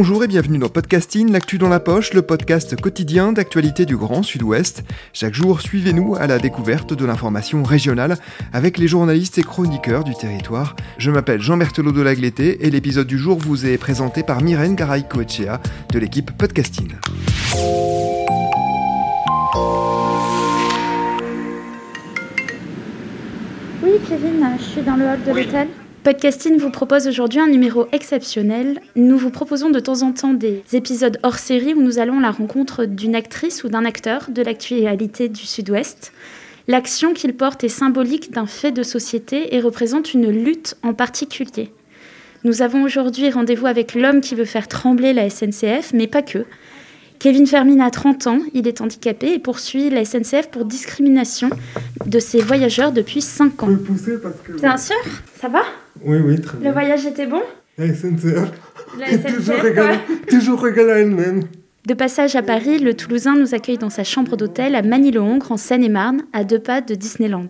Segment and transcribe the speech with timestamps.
[0.00, 4.22] Bonjour et bienvenue dans Podcasting, l'actu dans la poche, le podcast quotidien d'actualité du Grand
[4.22, 4.84] Sud-Ouest.
[5.12, 8.16] Chaque jour, suivez-nous à la découverte de l'information régionale
[8.52, 10.76] avec les journalistes et chroniqueurs du territoire.
[10.98, 14.76] Je m'appelle Jean Berthelot de Lagleté et l'épisode du jour vous est présenté par Myrène
[14.76, 15.60] Garay-Coechea
[15.92, 16.92] de l'équipe Podcasting.
[23.82, 25.68] Oui, Kevin, je suis dans le hall de l'hôtel.
[26.04, 28.80] Podcasting vous propose aujourd'hui un numéro exceptionnel.
[28.94, 32.22] Nous vous proposons de temps en temps des épisodes hors série où nous allons à
[32.22, 36.12] la rencontre d'une actrice ou d'un acteur de l'actualité du Sud-Ouest.
[36.68, 41.72] L'action qu'il porte est symbolique d'un fait de société et représente une lutte en particulier.
[42.44, 46.46] Nous avons aujourd'hui rendez-vous avec l'homme qui veut faire trembler la SNCF, mais pas que.
[47.18, 51.50] Kevin Fermin a 30 ans, il est handicapé et poursuit la SNCF pour discrimination
[52.06, 53.70] de ses voyageurs depuis 5 ans.
[54.60, 54.96] Bien sûr,
[55.40, 55.62] ça va?
[56.04, 56.68] Oui, oui, très bien.
[56.68, 57.42] Le voyage était bon?
[57.76, 58.52] La SNCF,
[58.98, 61.42] La est toujours égale, toujours à elle-même.
[61.86, 65.56] De passage à Paris, le Toulousain nous accueille dans sa chambre d'hôtel à Manille-le-Hongre, en
[65.56, 67.48] Seine-et-Marne, à deux pas de Disneyland.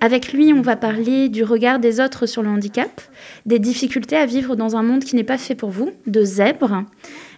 [0.00, 3.02] Avec lui, on va parler du regard des autres sur le handicap,
[3.44, 6.84] des difficultés à vivre dans un monde qui n'est pas fait pour vous, de zèbres,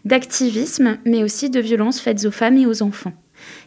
[0.04, 3.12] d'activisme, mais aussi de violences faites aux femmes et aux enfants.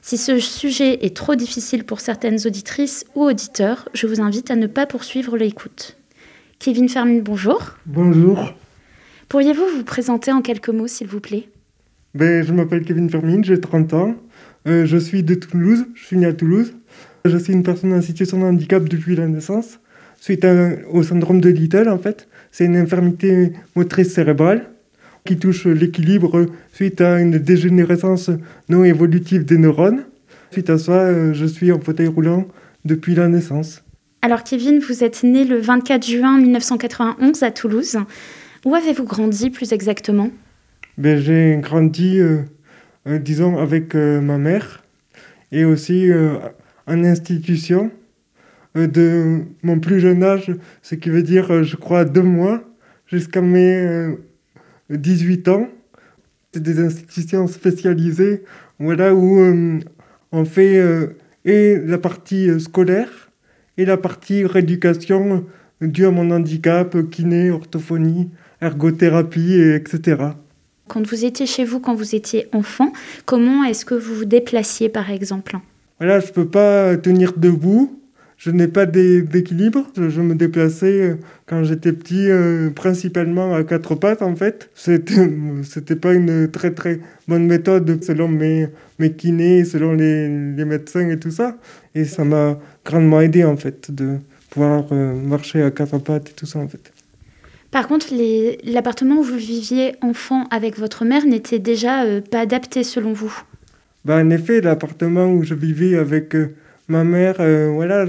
[0.02, 4.56] Si ce sujet est trop difficile pour certaines auditrices ou auditeurs, je vous invite à
[4.56, 5.98] ne pas poursuivre l'écoute.
[6.60, 7.76] Kevin Fermin, bonjour.
[7.86, 8.54] Bonjour.
[9.28, 11.50] Pourriez-vous vous présenter en quelques mots, s'il vous plaît?
[12.14, 14.16] Ben, Je m'appelle Kevin Fermin, j'ai 30 ans.
[14.68, 16.74] Euh, je suis de Toulouse, je suis né à Toulouse.
[17.26, 19.80] Je suis une personne en situation de handicap depuis la naissance,
[20.20, 20.46] suite
[20.92, 22.28] au syndrome de Little en fait.
[22.52, 24.70] C'est une infirmité motrice cérébrale
[25.26, 28.30] qui touche l'équilibre suite à une dégénérescence
[28.70, 30.06] non évolutive des neurones.
[30.52, 32.48] Suite à ça, euh, je suis en fauteuil roulant
[32.86, 33.84] depuis la naissance.
[34.22, 37.98] Alors Kevin, vous êtes né le 24 juin 1991 à Toulouse.
[38.66, 40.30] Où avez-vous grandi plus exactement?
[40.98, 42.42] Ben, J'ai grandi, euh,
[43.08, 44.84] euh, disons, avec ma mère
[45.52, 46.10] et aussi
[46.88, 47.92] en institution
[48.76, 50.52] de mon plus jeune âge,
[50.82, 52.64] ce qui veut dire, je crois, deux mois,
[53.08, 54.18] jusqu'à mes
[54.90, 55.70] 18 ans.
[56.54, 58.44] C'est des institutions spécialisées
[58.80, 59.80] voilà, où euh,
[60.32, 63.32] on fait euh, et la partie euh, scolaire
[63.78, 65.46] et la partie rééducation
[65.82, 68.30] due à mon handicap, kiné, orthophonie,
[68.62, 70.30] ergothérapie, etc.
[70.88, 72.94] Quand vous étiez chez vous, quand vous étiez enfant,
[73.26, 75.58] comment est-ce que vous vous déplaciez par exemple?
[76.00, 78.00] Voilà, je ne peux pas tenir debout.
[78.38, 79.88] Je n'ai pas d'équilibre.
[79.96, 81.16] Je, me déplaçais euh,
[81.46, 84.70] quand j'étais petit euh, principalement à quatre pattes en fait.
[84.76, 85.30] C'était
[85.64, 88.68] c'était pas une très très bonne méthode selon mes
[89.00, 91.58] mes kinés, selon les, les médecins et tout ça.
[91.96, 94.18] Et ça m'a grandement aidé en fait de
[94.50, 96.92] pouvoir euh, marcher à quatre pattes et tout ça en fait.
[97.72, 98.08] Par contre,
[98.64, 103.34] l'appartement où vous viviez enfant avec votre mère n'était déjà pas adapté selon vous?
[104.06, 106.38] Bah, En effet, l'appartement où je vivais avec
[106.88, 108.06] ma mère euh, voilà,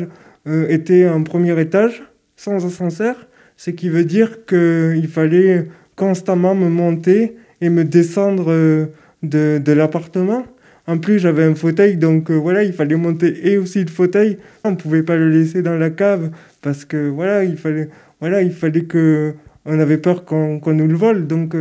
[0.47, 2.03] euh, était en premier étage,
[2.37, 3.27] sans ascenseur,
[3.57, 8.87] ce qui veut dire qu'il fallait constamment me monter et me descendre euh,
[9.23, 10.45] de, l'appartement.
[10.87, 14.39] En plus, j'avais un fauteuil, donc voilà, il fallait monter et aussi le fauteuil.
[14.63, 16.31] On ne pouvait pas le laisser dans la cave
[16.63, 17.89] parce que voilà, il fallait,
[18.83, 21.57] que, on avait peur qu'on nous le vole, donc,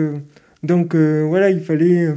[0.61, 2.09] donc voilà, il fallait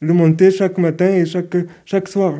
[0.00, 2.34] le monter chaque matin et chaque, soir.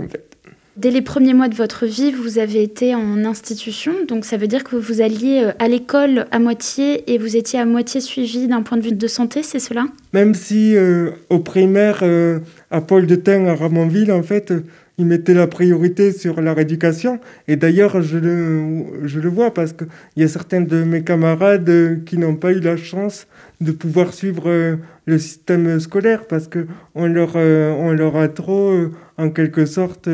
[0.78, 4.46] Dès les premiers mois de votre vie, vous avez été en institution, donc ça veut
[4.46, 8.46] dire que vous alliez euh, à l'école à moitié et vous étiez à moitié suivi
[8.46, 9.86] d'un point de vue de santé, c'est cela?
[10.12, 12.38] Même si euh, au primaire, euh,
[12.70, 14.54] à Paul de Tain, à Ramonville, en fait,
[14.98, 17.18] ils mettaient la priorité sur la rééducation.
[17.48, 22.36] Et d'ailleurs, je le, vois parce qu'il y a certains de mes camarades qui n'ont
[22.36, 23.26] pas eu la chance
[23.60, 28.72] de pouvoir suivre le système scolaire parce qu'on on leur a trop,
[29.16, 30.08] en quelque sorte,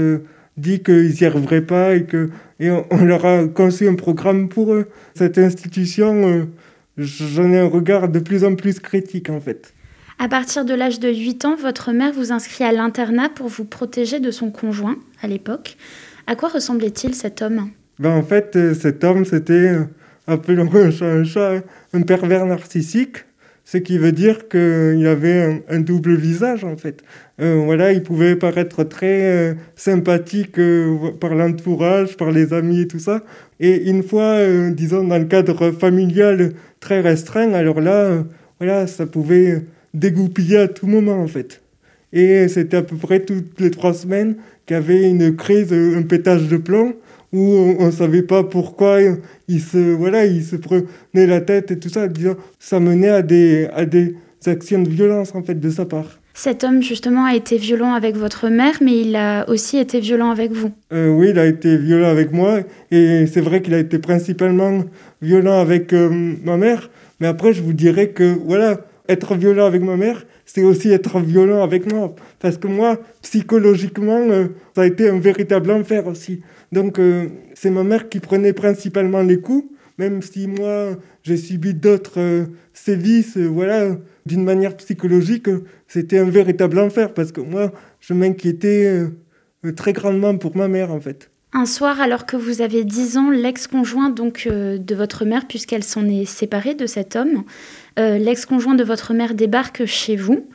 [0.56, 4.72] dit qu'ils n'y arriveraient pas et que et on, leur a conçu un programme pour
[4.72, 4.86] eux.
[5.16, 6.44] Cette institution, euh,
[6.96, 9.74] j'en ai un regard de plus en plus critique en fait.
[10.18, 13.64] À partir de l'âge de 8 ans, votre mère vous inscrit à l'internat pour vous
[13.64, 15.76] protéger de son conjoint à l'époque.
[16.28, 17.70] À quoi ressemblait-il cet homme?
[17.98, 19.84] Ben, En fait, euh, cet homme, c'était, euh,
[20.28, 21.62] appelons un chat un chat,
[21.92, 23.24] un pervers narcissique
[23.64, 27.02] ce qui veut dire qu'il avait un, double visage en fait.
[27.40, 32.86] Euh, voilà, il pouvait paraître très euh, sympathique euh, par l'entourage, par les amis et
[32.86, 33.22] tout ça.
[33.60, 34.38] Et une fois,
[34.70, 38.24] disons, dans le cadre familial très restreint, alors là,
[38.60, 39.62] voilà, ça pouvait
[39.94, 41.62] dégoupiller à tout moment en fait.
[42.12, 46.02] Et c'était à peu près toutes les trois semaines qu'il y avait une crise, un
[46.02, 46.94] pétage de plomb
[47.34, 49.00] où on ne savait pas pourquoi
[49.48, 53.22] il se, voilà, il se prenait la tête et tout ça, disant, ça menait à
[53.22, 54.14] des, à des
[54.46, 56.20] actions de violence en fait de sa part.
[56.36, 60.30] Cet homme justement a été violent avec votre mère, mais il a aussi été violent
[60.30, 60.70] avec vous.
[60.92, 62.60] Euh, oui, il a été violent avec moi,
[62.90, 64.84] et c'est vrai qu'il a été principalement
[65.22, 66.90] violent avec euh, ma mère.
[67.20, 71.20] Mais après, je vous dirais que voilà, être violent avec ma mère, c'est aussi être
[71.20, 72.14] violent avec moi.
[72.40, 76.42] Parce que moi, psychologiquement, euh, ça a été un véritable enfer aussi.
[76.72, 76.98] Donc,
[77.54, 83.36] c'est ma mère qui prenait principalement les coups, même si moi, j'ai subi d'autres sévices,
[83.36, 83.96] voilà
[84.26, 85.48] d'une manière psychologique,
[85.86, 89.06] c'était un véritable enfer parce que moi, je m'inquiétais
[89.64, 91.30] euh, très grandement pour ma mère en fait.
[91.52, 95.84] Un soir, alors que vous avez 10 ans, l'ex-conjoint donc euh, de votre mère, puisqu'elle
[95.84, 97.44] s'en est séparée de cet homme,
[97.98, 100.46] euh, l'ex-conjoint de votre mère débarque chez vous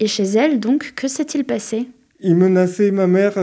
[0.00, 0.60] et chez elle.
[0.60, 1.88] Donc, que s'est-il passé?
[2.20, 3.34] Il menaçait ma mère,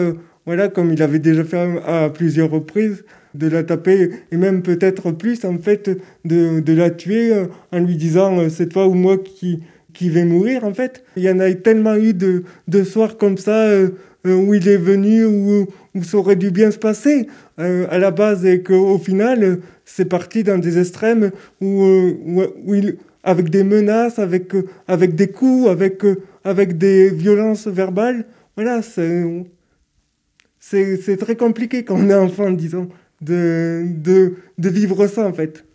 [0.46, 3.04] voilà, comme il avait déjà fait à, plusieurs reprises,
[3.34, 5.90] de la taper et même peut-être plus en fait
[6.26, 7.32] de, la tuer
[7.72, 9.62] en lui disant cette fois ou moi qui
[9.94, 11.04] qui va mourir en fait.
[11.16, 13.90] Il y en a tellement eu de, de soirs comme ça euh,
[14.28, 17.28] euh, où il est venu, où, où, ça aurait dû bien se passer
[17.60, 21.84] euh, à la base et qu'au final c'est parti dans des extrêmes où,
[22.66, 24.54] où, il, avec des menaces, avec,
[24.88, 26.04] avec des coups, avec,
[26.44, 28.26] avec des violences verbales.
[28.56, 29.46] Voilà, c'est,
[31.18, 32.90] très compliqué quand on est enfant, disons,
[33.22, 35.66] de, de, de vivre ça en fait.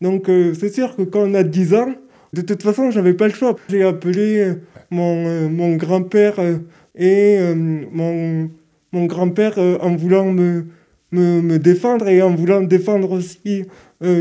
[0.00, 1.94] Donc c'est sûr que quand on a 10 ans,
[2.32, 3.56] de toute façon, j'avais pas le choix.
[3.68, 4.54] J'ai appelé euh,
[4.90, 6.58] mon, euh, mon grand-père euh,
[6.94, 8.50] et mon,
[8.92, 10.66] mon grand-père en voulant me,
[11.12, 13.64] me, me, défendre et en voulant défendre aussi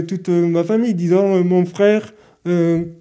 [0.07, 2.13] toute ma famille, disant mon frère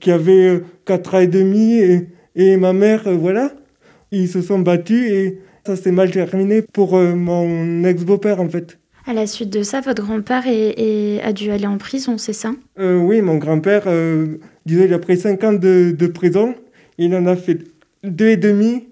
[0.01, 3.53] qui avait 4 ans et demi et, et ma mère, voilà.
[4.13, 8.79] Ils se sont battus et ça s'est mal terminé pour mon ex-beau-père en fait.
[9.07, 12.53] À la suite de ça, votre grand-père a dû aller en prison, c'est ça?
[12.79, 13.89] Oui, mon grand-père
[14.67, 16.55] il a pris 5 ans de, de, prison.
[16.99, 17.59] Il en a fait
[18.03, 18.89] deux et demi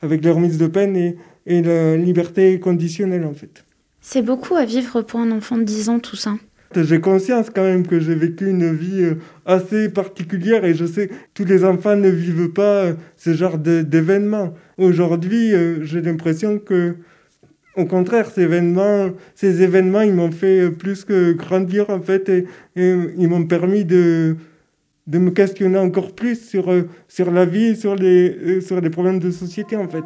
[0.00, 1.16] avec la remise de peine et,
[1.46, 3.64] et la liberté conditionnelle, en fait.
[4.00, 6.34] C'est beaucoup à vivre pour un enfant de 10 ans, tout ça.
[6.74, 9.14] J'ai conscience quand même que j'ai vécu une vie euh,
[9.44, 13.58] assez particulière et je sais que tous les enfants ne vivent pas euh, ce genre
[13.58, 14.54] d'événements.
[14.78, 16.96] Aujourd'hui, euh, j'ai l'impression que,
[17.76, 22.46] au contraire, ces événements, ces événements, ils m'ont fait plus que grandir en fait et
[22.76, 24.36] ils m'ont permis de,
[25.06, 26.70] de me questionner encore plus sur,
[27.08, 30.04] sur la vie, sur les, sur les problèmes de société en fait.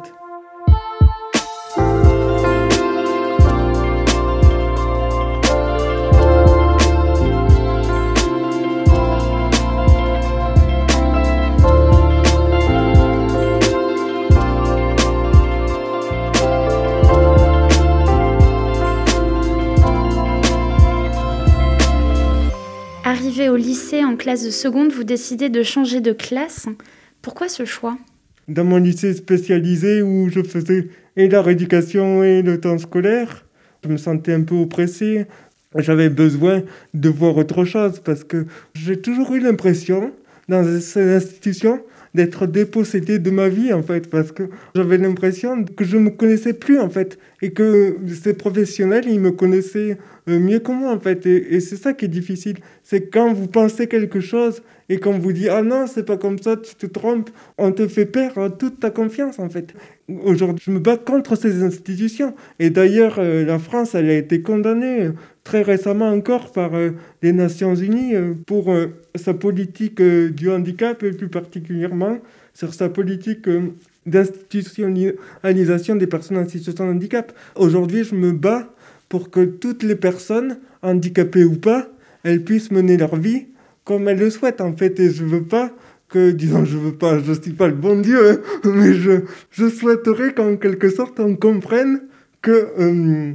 [23.67, 26.67] Lycée en classe de seconde, vous décidez de changer de classe.
[27.21, 27.97] Pourquoi ce choix?
[28.47, 30.87] Dans mon lycée spécialisé où je faisais
[31.17, 33.45] et la rééducation et le temps scolaire,
[33.83, 35.25] je me sentais un peu oppressé.
[35.75, 40.13] J'avais besoin de voir autre chose parce que j'ai toujours eu l'impression
[40.47, 41.81] dans cette institution
[42.15, 44.43] d'être dépossédé de ma vie en fait parce que
[44.75, 49.31] j'avais l'impression que je me connaissais plus en fait et que ces professionnels ils me
[49.31, 49.97] connaissaient
[50.27, 51.25] mieux que moi en fait.
[51.25, 52.57] Et, c'est ça qui est difficile.
[52.83, 56.39] C'est quand vous pensez quelque chose et qu'on vous dit ah non c'est pas comme
[56.39, 59.73] ça tu te trompes on te fait perdre toute ta confiance en fait.
[60.23, 62.33] Aujourd'hui je me bats contre ces institutions.
[62.59, 65.09] Et d'ailleurs euh, la France elle a été condamnée
[65.47, 66.89] très récemment encore par euh,
[67.21, 72.17] les Nations Unies euh, pour euh, sa politique du handicap et plus particulièrement
[72.53, 73.47] sur sa politique
[74.05, 77.31] d'institutionnalisation des personnes en situation de handicap.
[77.55, 78.67] Aujourd'hui, je me bats
[79.09, 81.87] pour que toutes les personnes, handicapées ou pas,
[82.23, 83.47] elles puissent mener leur vie
[83.83, 84.99] comme elles le souhaitent en fait.
[84.99, 85.71] Et je veux pas
[86.09, 90.33] que, disons, je veux pas, je suis pas le bon Dieu, hein, mais je, souhaiterais
[90.33, 92.01] qu'en quelque sorte on comprenne
[92.41, 93.33] que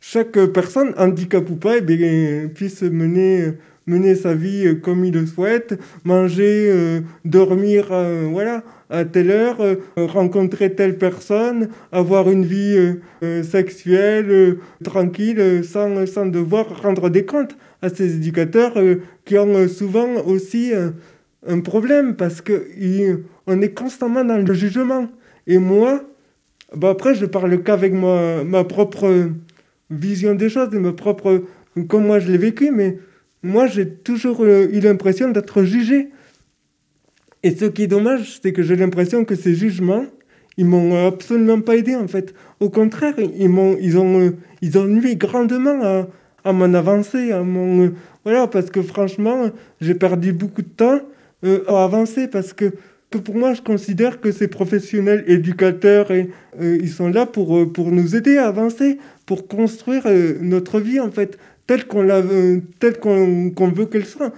[0.00, 3.54] chaque personne, handicap ou pas, eh puisse mener,
[3.86, 9.60] mener sa vie comme il le souhaite, manger, euh, dormir euh, voilà, à telle heure,
[9.60, 12.76] euh, rencontrer telle personne, avoir une vie
[13.42, 18.74] sexuelle tranquille, sans, sans devoir rendre des comptes à ces éducateurs
[19.24, 20.72] qui ont souvent aussi
[21.46, 25.08] un problème parce qu'on est constamment dans le jugement.
[25.46, 26.02] Et moi,
[26.76, 29.28] bah après, je parle qu'avec ma, ma propre
[29.90, 31.44] vision des choses, de ma propre,
[31.88, 32.98] comme moi je l'ai vécu, mais
[33.44, 36.08] moi j'ai toujours euh, eu l'impression d'être jugé.
[37.42, 40.06] Et ce qui est dommage, c'est que j'ai l'impression que ces jugements,
[40.56, 42.34] ils m'ont absolument pas aidé en fait.
[42.58, 44.30] Au contraire, ils m'ont, ils ont, euh,
[44.62, 46.08] ils ont nuit grandement à,
[46.44, 47.90] à mon avancée, à mon, euh,
[48.24, 51.00] voilà, parce que franchement, j'ai perdu beaucoup de temps
[51.68, 52.72] avancer parce que,
[53.10, 57.92] que, pour moi, je considère que ces professionnels éducateurs, et, ils sont là pour, pour
[57.92, 60.04] nous aider à avancer, pour construire
[60.40, 62.06] notre vie, en fait, telle qu'on
[62.78, 64.32] telle qu'on veut qu'elle soit.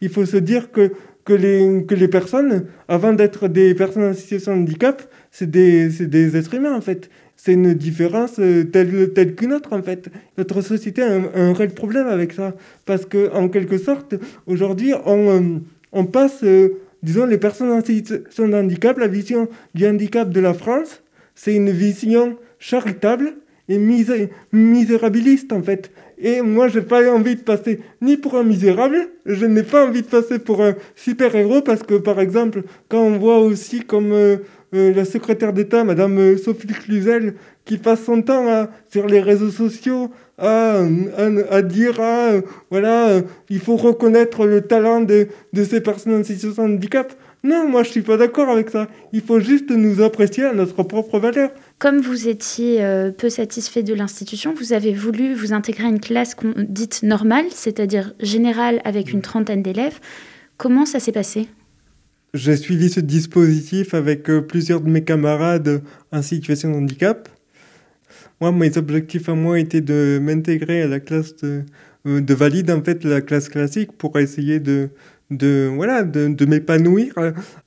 [0.00, 0.92] Il faut se dire que
[1.24, 5.88] que les, que les personnes, avant d'être des personnes en situation de handicap, c'est des,
[5.88, 7.10] des êtres humains en fait.
[7.36, 10.08] C'est une différence euh, telle, telle qu'une autre en fait.
[10.38, 12.54] Notre société a un, réel problème avec ça.
[12.86, 14.14] Parce que en quelque sorte,
[14.46, 15.58] aujourd'hui, on, euh,
[15.92, 20.40] on passe, euh, disons, les personnes en situation de handicap, la vision du handicap de
[20.40, 21.02] la France,
[21.34, 23.34] c'est une vision charitable
[23.68, 23.78] et
[24.52, 25.90] misérabiliste en fait.
[26.24, 29.84] Et moi, je n'ai pas envie de passer ni pour un misérable, je n'ai pas
[29.84, 34.12] envie de passer pour un super-héros, parce que, par exemple, quand on voit aussi comme
[34.12, 34.36] euh,
[34.72, 39.50] euh, la secrétaire d'État, Madame euh, Sophie Cluzel, qui passe son temps sur les réseaux
[39.50, 40.82] sociaux à,
[41.62, 42.32] dire ah,
[42.70, 47.12] voilà, il faut reconnaître le talent de, de ces personnes en situation de handicap.
[47.44, 48.88] Non, moi je suis pas d'accord avec ça.
[49.12, 51.50] Il faut juste nous apprécier à notre propre valeur.
[51.82, 55.98] Comme vous étiez euh, peu satisfait de l'institution, vous avez voulu vous intégrer à une
[55.98, 59.98] classe dite normale, c'est-à-dire générale avec une trentaine d'élèves.
[60.58, 61.48] Comment ça s'est passé?
[62.34, 67.28] J'ai suivi ce dispositif avec euh, plusieurs de mes camarades en situation de handicap.
[68.40, 71.64] Moi, mes objectifs à moi étaient de m'intégrer à la classe de,
[72.06, 74.90] euh, de valide, en fait, la classe classique, pour essayer de,
[75.32, 77.12] de, voilà, de, m'épanouir.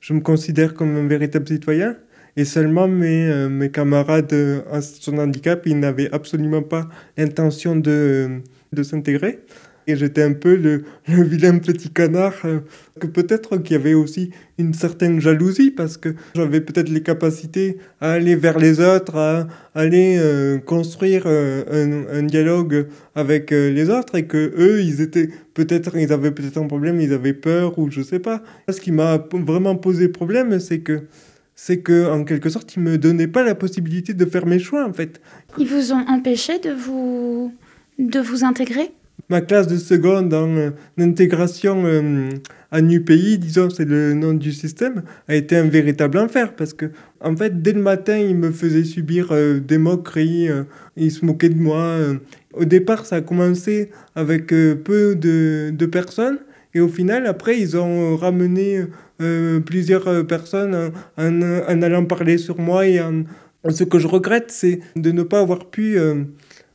[0.00, 1.96] Je me considère comme un véritable citoyen.
[2.36, 4.34] Et seulement mes, euh, mes camarades
[4.70, 9.40] en situation de handicap, ils n'avaient absolument pas l'intention de, de s'intégrer.
[9.88, 12.58] Et j'étais un peu le, le, vilain petit canard, euh,
[13.00, 17.78] que peut-être qu'il y avait aussi une certaine jalousie, parce que j'avais peut-être les capacités
[18.02, 24.16] à aller vers les autres, à aller euh, construire un, un, dialogue avec les autres,
[24.16, 27.90] et que eux, ils étaient peut-être, ils avaient peut-être un problème, ils avaient peur, ou
[27.90, 28.42] je sais pas.
[28.68, 31.02] Ce qui m'a vraiment posé problème, c'est que
[31.56, 34.86] c'est que en quelque sorte, ils me donnaient pas la possibilité de faire mes choix
[34.86, 35.20] en fait.
[35.58, 37.52] Ils vous ont empêché de vous
[37.98, 38.92] de vous intégrer?
[39.28, 42.28] Ma classe de seconde en euh, intégration euh,
[42.70, 46.86] à NUPI, disons, c'est le nom du système, a été un véritable enfer parce que,
[47.20, 50.48] en fait, dès le matin, ils me faisaient subir euh, des moqueries,
[50.96, 51.96] ils se moquaient de moi.
[52.52, 56.38] Au départ, ça a commencé avec peu de, de personnes
[56.76, 58.84] et au final, après, ils ont ramené
[59.22, 62.86] euh, plusieurs euh, personnes en, allant parler sur moi.
[62.86, 63.00] Et
[63.70, 66.24] ce que je regrette, c'est de ne pas avoir pu euh,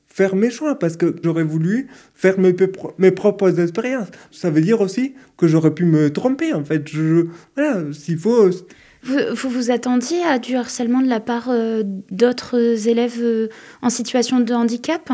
[0.07, 4.07] faire mes choix parce que j'aurais voulu faire mes, propres expériences.
[4.31, 6.83] Ça veut dire aussi que j'aurais pu me tromper, en fait.
[7.55, 8.49] Voilà, s'il faut...
[9.03, 11.51] Vous, vous attendiez à du harcèlement de la part
[12.09, 13.49] d'autres élèves
[13.83, 15.11] en situation de handicap?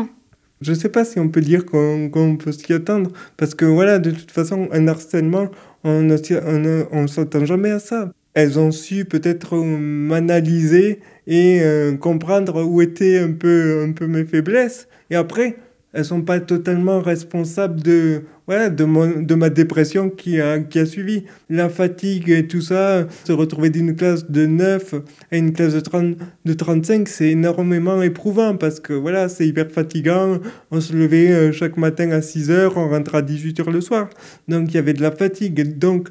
[0.60, 4.10] Je sais pas si on peut dire qu'on peut s'y attendre, parce que voilà, de
[4.10, 5.48] toute façon, un harcèlement,
[5.84, 8.12] on ne s'attend jamais à ça.
[8.34, 14.24] Elles ont su peut-être m'analyser et euh, comprendre où étaient un peu, un peu mes
[14.24, 14.88] faiblesses.
[15.10, 15.56] Et après,
[15.92, 20.78] elles sont pas totalement responsables de voilà de, mon, de ma dépression qui a, qui
[20.78, 21.24] a suivi.
[21.50, 24.94] La fatigue et tout ça se retrouver d'une classe de 9
[25.30, 29.70] à une classe de 30 de 35 c'est énormément éprouvant parce que voilà c'est hyper
[29.70, 30.38] fatigant.
[30.70, 33.80] On se levait euh, chaque matin à 6 heures on rentrait à 18 heures le
[33.80, 34.08] soir.
[34.46, 35.78] Donc il y avait de la fatigue.
[35.78, 36.08] Donc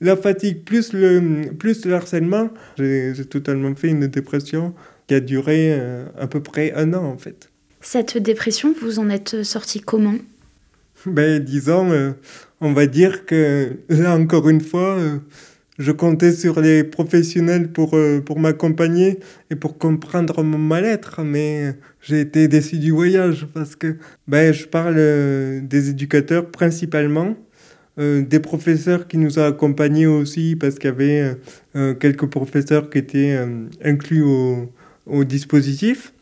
[0.00, 4.74] la fatigue plus le plus le harcèlement j'ai totalement fait une dépression
[5.06, 7.50] qui a duré euh, à peu près un an en fait
[7.86, 10.16] cette dépression, vous en êtes sorti comment?
[11.06, 12.10] Ben, Disons, euh,
[12.60, 15.18] on va dire que là, encore une fois, euh,
[15.78, 21.76] je comptais sur les professionnels pour, euh, pour m'accompagner et pour comprendre mon mal-être, mais
[22.02, 24.96] j'ai été déçu du voyage parce que ben, je parle
[25.62, 27.36] des éducateurs principalement.
[27.98, 31.36] des professeurs qui nous ont accompagnés aussi parce qu'il y avait
[32.00, 33.38] quelques professeurs qui étaient
[33.82, 34.70] inclus au,
[35.06, 36.12] au dispositif.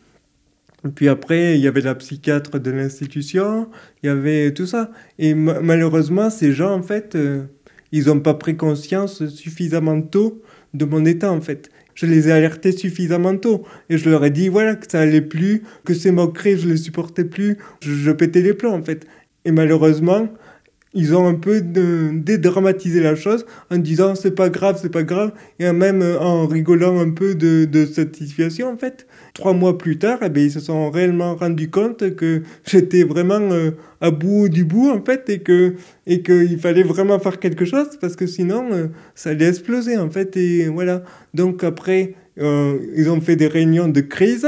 [0.94, 3.68] Puis après, il y avait la psychiatre de l'institution,
[4.02, 4.90] il y avait tout ça.
[5.18, 7.44] Et malheureusement, ces gens, en fait, euh,
[7.90, 10.42] ils n'ont pas pris conscience suffisamment tôt
[10.74, 11.70] de mon état, en fait.
[11.94, 13.64] Je les ai alertés suffisamment tôt.
[13.88, 16.76] Et je leur ai dit, voilà, que ça allait plus, que ces moqueries, je les
[16.76, 17.56] supportais plus.
[17.80, 19.06] Je, je pétais les plombs, en fait.
[19.44, 20.28] Et malheureusement,
[20.94, 25.32] ils ont un peu dédramatisé la chose en disant c'est pas grave, c'est pas grave,
[25.58, 29.06] et même en rigolant un peu de, de cette situation en fait.
[29.34, 33.40] Trois mois plus tard, eh bien, ils se sont réellement rendus compte que j'étais vraiment
[33.40, 35.74] euh, à bout du bout en fait et que
[36.06, 40.10] et qu'il fallait vraiment faire quelque chose parce que sinon euh, ça allait exploser en
[40.10, 41.02] fait et voilà.
[41.32, 44.46] Donc après, euh, ils ont fait des réunions de crise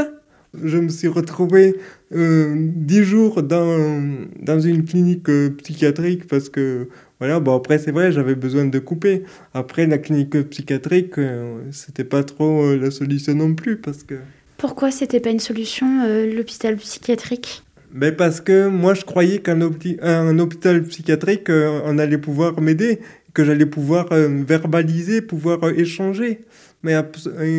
[0.65, 1.77] Je me suis retrouvé
[2.15, 4.03] euh, dix jours dans,
[4.41, 8.79] dans une clinique euh, psychiatrique parce que, voilà, bon après c'est vrai, j'avais besoin de
[8.79, 9.25] couper.
[9.55, 14.15] Après, la clinique psychiatrique, euh, c'était pas trop la solution non plus parce que...
[14.57, 15.87] Pourquoi c'était pas une solution,
[16.35, 17.63] l'hôpital psychiatrique?
[17.93, 23.01] Mais ben, parce que moi je croyais qu'un un hôpital psychiatrique, on allait pouvoir m'aider,
[23.35, 26.41] que j'allais pouvoir verbaliser, pouvoir échanger.
[26.83, 26.95] Mais,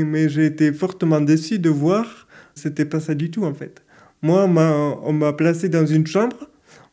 [0.06, 2.27] mais j'ai été fortement déçu de voir,
[2.58, 3.84] c'était pas ça du tout en fait.
[4.22, 6.50] Moi, on m'a placé dans une chambre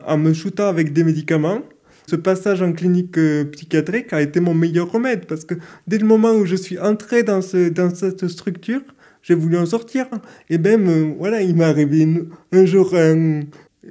[0.06, 1.60] en me shootant avec des médicaments.
[2.06, 5.54] Ce passage en clinique euh, psychiatrique a été mon meilleur remède parce que
[5.86, 8.82] dès le moment où je suis entré dans, ce, dans cette structure,
[9.22, 10.06] j'ai voulu en sortir.
[10.50, 12.06] Et même, euh, voilà, il m'est arrivé
[12.52, 13.46] un jour une,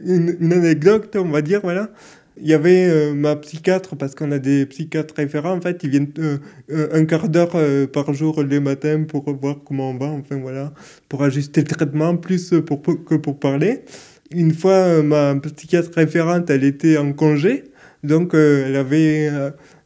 [0.05, 1.89] une, anecdote, on va dire, voilà.
[2.43, 5.89] Il y avait euh, ma psychiatre, parce qu'on a des psychiatres référents, en fait, ils
[5.89, 6.39] viennent euh,
[6.71, 7.55] euh, un quart d'heure
[7.93, 10.73] par jour les matins pour voir comment on va, enfin voilà,
[11.07, 13.85] pour ajuster le traitement, plus pour, que pour parler.
[14.31, 17.63] Une fois, ma psychiatre référente, elle était en congé,
[18.03, 19.29] donc elle avait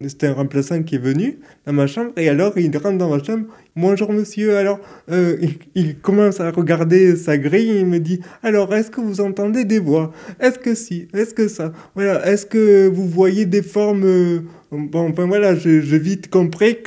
[0.01, 3.23] c'était un remplaçant qui est venu dans ma chambre et alors il rentre dans ma
[3.23, 3.45] chambre.
[3.75, 4.79] Bonjour monsieur, alors
[5.11, 5.37] euh,
[5.75, 7.71] il, commence à regarder sa grille.
[7.71, 10.11] Et il me dit alors est-ce que vous entendez des voix?
[10.39, 11.07] Est-ce que si?
[11.13, 11.73] Est-ce que ça?
[11.95, 14.39] Voilà, est-ce que vous voyez des formes euh,
[14.71, 16.77] Bon, enfin voilà, j'ai vite compris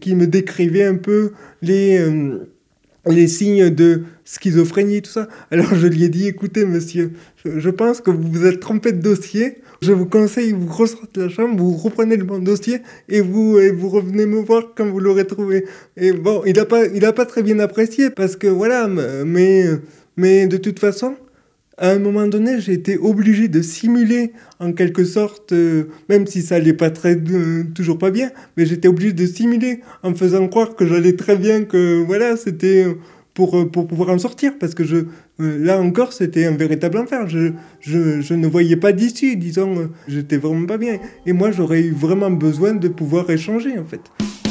[0.00, 2.51] qu'il me décrivait un peu les euh,
[3.06, 5.28] les signes de schizophrénie, tout ça.
[5.50, 7.12] Alors je lui ai dit, écoutez monsieur,
[7.44, 9.58] je, pense que vous vous êtes trompé de dossier.
[9.80, 13.58] Je vous conseille, vous ressortez de la chambre, vous reprenez le bon dossier et vous,
[13.58, 15.64] et vous revenez me voir quand vous l'aurez trouvé.
[15.96, 19.66] Et bon, il n'a pas, pas très bien apprécié parce que voilà, mais,
[20.16, 21.16] mais de toute façon,
[21.78, 26.42] à un moment donné, j'ai été obligé de simuler en quelque sorte, euh, même si
[26.42, 30.46] ça allait pas très, euh, toujours pas bien, mais j'étais obligé de simuler en faisant
[30.48, 32.86] croire que j'allais très bien, que voilà, c'était
[33.34, 35.06] pour, euh, pour pouvoir en sortir, parce que je,
[35.38, 37.28] là encore, c'était un véritable enfer.
[37.28, 40.98] Je, je, je ne voyais pas d'issue, disons, j'étais vraiment pas bien.
[41.26, 44.41] Et moi, j'aurais eu vraiment besoin de pouvoir échanger, en fait.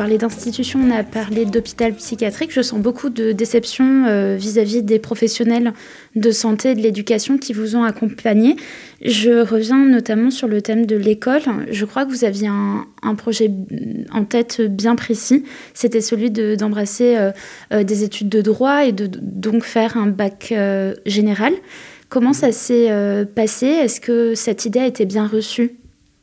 [0.00, 2.52] Parlé d'institutions, on a parlé d'hôpital psychiatrique.
[2.54, 5.74] Je sens beaucoup de déception euh, vis-à-vis des professionnels
[6.16, 8.56] de santé et de l'éducation qui vous ont accompagné.
[9.02, 11.42] Je reviens notamment sur le thème de l'école.
[11.70, 13.50] Je crois que vous aviez un, projet
[14.10, 15.44] en tête bien précis.
[15.74, 17.32] C'était celui d'embrasser euh,
[17.74, 20.54] euh, des études de droit et de donc faire un bac
[21.04, 21.52] général.
[22.08, 22.88] Comment ça s'est
[23.34, 23.66] passé?
[23.66, 25.79] Est-ce que cette idée a été bien reçue?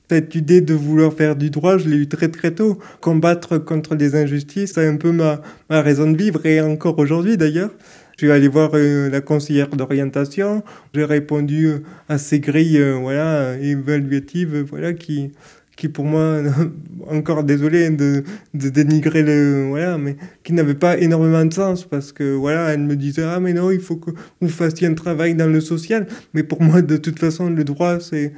[0.10, 2.80] Cette idée de vouloir faire du droit, je l'ai eu très très tôt.
[3.02, 7.38] Combattre contre des injustices, c'est un peu ma, ma raison de vivre, et encore aujourd'hui
[7.38, 7.72] d'ailleurs.
[8.17, 10.63] Je suis allé voir euh, la conseillère d'orientation,
[10.96, 15.34] j'ai répondu euh, à ces grilles euh, voilà, évaluatives voilà, qui,
[15.77, 16.41] qui pour moi,
[17.07, 22.33] encore désolé de, dénigrer le, voilà, mais qui n'avait pas énormément de sens parce que
[22.33, 24.11] voilà, elle me disait ah mais non, il faut que
[24.41, 27.99] vous fassiez un travail dans le social, mais pour moi de toute façon le droit
[27.99, 28.33] c'est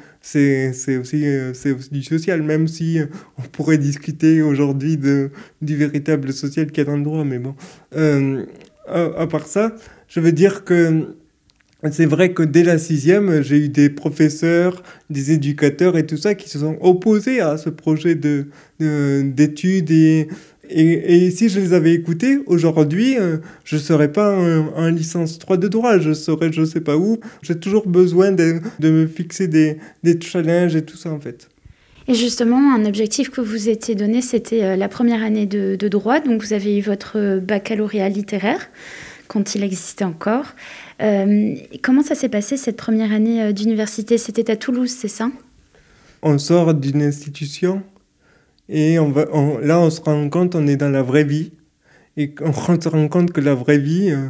[0.99, 2.99] aussi euh, aussi du social, même si
[3.38, 7.56] on pourrait discuter aujourd'hui du véritable social qui est le droit, mais bon,
[7.95, 8.45] euh,
[8.88, 9.73] à part ça,
[10.10, 11.15] je veux dire que
[11.92, 16.36] c'est vrai que dès la sixième, j'ai eu des professeurs, des éducateurs et tout ça
[16.36, 18.48] qui se sont opposés à ce projet de,
[18.80, 20.28] d'études et,
[20.70, 25.58] et, si je les avais écoutés, aujourd'hui, euh, je ne serais pas en, licence 3
[25.58, 27.20] de droit, je serais je ne sais pas où.
[27.42, 31.50] J'ai toujours besoin de, de me fixer des, des, challenges et tout ça en fait.
[32.08, 35.88] Et justement, un objectif que vous étiez donné, c'était euh, la première année de, de
[35.88, 38.70] droit, donc vous avez eu votre baccalauréat littéraire
[39.28, 40.54] quand il existait encore.
[41.02, 44.18] Euh, comment ça s'est passé cette première année euh, d'université?
[44.18, 45.32] C'était à Toulouse, c'est ça?
[46.22, 47.82] On sort d'une institution
[48.68, 51.54] et là on se rend compte on est dans la vraie vie
[52.18, 54.28] et on se rend compte que la vraie vie euh,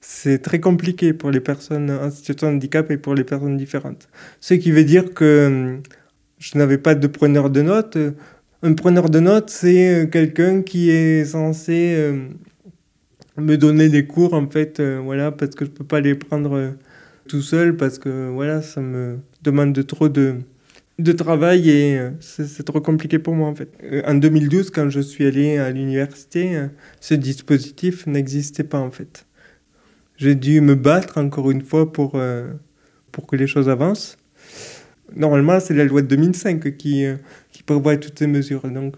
[0.00, 4.08] c'est très compliqué pour les personnes en situation de handicap et pour les personnes différentes.
[4.40, 5.78] Ce qui veut dire que
[6.38, 7.96] je n'avais pas de preneur de notes.
[8.62, 12.12] Un preneur de notes, c'est quelqu'un qui est censé
[13.36, 16.56] me donner des cours en fait euh, voilà parce que je peux pas les prendre
[16.56, 16.70] euh,
[17.28, 20.36] tout seul parce que voilà ça me demande de trop de
[21.00, 23.68] de travail et c'est trop compliqué pour moi en fait.
[24.06, 26.56] En 2012, quand je suis allé à l'université,
[27.00, 29.26] ce dispositif n'existait pas en fait.
[30.18, 32.16] J'ai dû me battre encore une fois pour,
[33.10, 34.16] pour que les choses avancent.
[35.16, 37.04] Normalement, c'est la loi de 2005 qui,
[37.50, 38.62] qui prévoit toutes ces mesures.
[38.70, 38.94] Donc,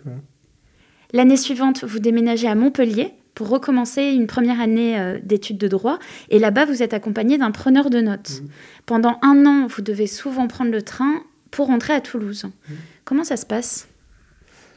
[1.14, 6.00] L'année suivante, vous déménagez à Montpellier pour recommencer une première année euh, d'études de droit.
[6.30, 8.40] Et là-bas, vous êtes accompagné d'un preneur de notes.
[8.42, 8.48] Mmh.
[8.86, 12.44] Pendant un an, vous devez souvent prendre le train pour rentrer à Toulouse.
[12.46, 12.72] Mmh.
[13.04, 13.88] Comment ça se passe?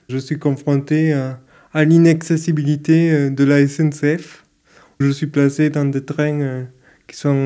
[0.09, 4.43] Je suis confronté à, l'inaccessibilité euh, de la SNCF.
[4.99, 6.63] Je suis placé dans des trains euh,
[7.07, 7.45] qui sont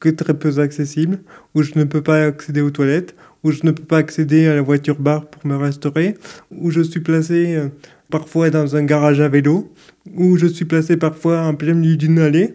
[0.00, 1.18] que très peu accessibles,
[1.54, 4.54] où je ne peux pas accéder aux toilettes, où je ne peux pas accéder à
[4.54, 6.16] la voiture bar pour me restaurer,
[6.50, 7.68] où je suis placé
[8.10, 9.72] parfois dans un garage à vélo,
[10.14, 12.54] où je suis placé parfois en plein milieu d'une allée,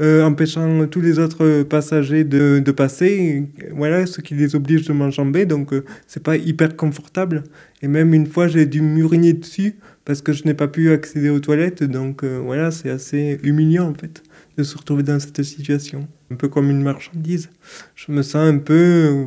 [0.00, 5.44] euh, empêchant tous les autres passagers de, passer, voilà, ce qui les oblige de m'enjamber,
[5.44, 7.44] donc euh, c'est pas hyper confortable.
[7.82, 9.76] Et même une fois, j'ai dû m'uriner dessus
[10.06, 13.90] parce que je n'ai pas pu accéder aux toilettes, donc euh, voilà, c'est assez humiliant
[13.90, 14.22] en fait
[14.56, 17.50] de se retrouver dans cette situation, un peu comme une marchandise.
[17.94, 19.26] Je me sens un peu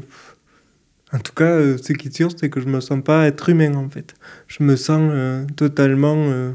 [1.13, 3.49] en tout cas, euh, ce qui est sûr, c'est que je me sens pas être
[3.49, 4.15] humain en fait.
[4.47, 6.51] Je me sens euh, totalement euh,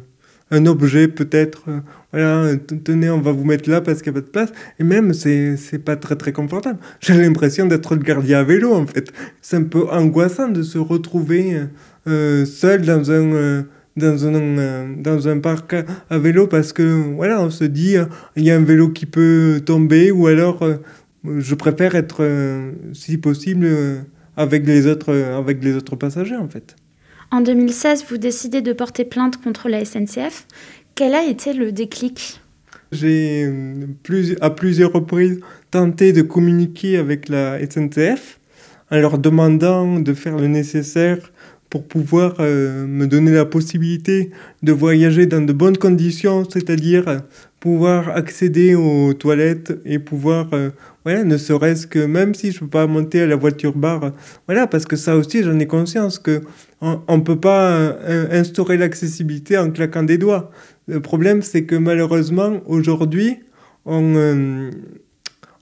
[0.51, 1.67] un objet peut-être.
[2.13, 4.53] voilà, tenez, on va vous mettre là parce qu'il n'y a pas de place.
[4.81, 6.81] Et même, c'est c'est pas très très confortable.
[7.01, 9.13] J'ai l'impression d'être le gardien à vélo en fait.
[9.43, 11.57] C'est un peu angoissant de se retrouver
[12.07, 13.65] seul dans un
[13.97, 15.75] dans un, dans un parc
[16.09, 16.83] à vélo parce que
[17.15, 17.97] voilà, on se dit
[18.37, 20.65] il y a un vélo qui peut tomber ou alors
[21.25, 22.25] je préfère être
[22.93, 23.67] si possible
[24.39, 26.77] avec les autres, avec les autres passagers en fait.
[27.31, 30.47] En 2016, vous décidez de porter plainte contre la SNCF.
[30.95, 32.41] Quel a été le déclic?
[32.91, 38.39] J'ai euh, à plusieurs reprises tenté de communiquer avec la SNCF
[38.91, 41.19] en leur demandant de faire le nécessaire
[41.71, 44.31] pour pouvoir euh, me donner la possibilité
[44.63, 47.23] de voyager dans de bonnes conditions, c'est-à-dire
[47.61, 50.71] pouvoir accéder aux toilettes et pouvoir, euh,
[51.05, 54.13] voilà, ne serait-ce que même si je ne peux pas monter à la voiture bar,
[54.47, 56.43] voilà, parce que ça aussi j'en ai conscience que
[56.81, 60.51] on ne peut pas euh, instaurer l'accessibilité en claquant des doigts.
[60.87, 63.41] Le problème c'est que malheureusement aujourd'hui
[63.85, 64.71] on